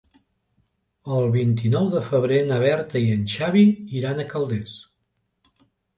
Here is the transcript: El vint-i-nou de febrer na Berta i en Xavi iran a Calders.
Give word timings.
El 1.17 1.27
vint-i-nou 1.35 1.89
de 1.95 2.01
febrer 2.07 2.39
na 2.47 2.57
Berta 2.63 3.03
i 3.05 3.11
en 3.19 3.27
Xavi 3.35 3.65
iran 4.01 4.23
a 4.25 4.27
Calders. 4.35 4.79